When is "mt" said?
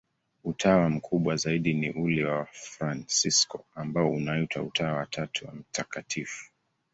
5.53-6.25